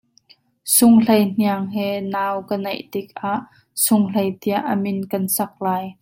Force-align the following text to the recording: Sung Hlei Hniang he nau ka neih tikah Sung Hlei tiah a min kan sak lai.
Sung 0.75 0.95
Hlei 1.03 1.21
Hniang 1.31 1.65
he 1.75 1.85
nau 2.13 2.35
ka 2.49 2.55
neih 2.65 2.83
tikah 2.91 3.39
Sung 3.83 4.03
Hlei 4.11 4.29
tiah 4.41 4.61
a 4.71 4.73
min 4.83 4.97
kan 5.11 5.25
sak 5.37 5.51
lai. 5.65 5.83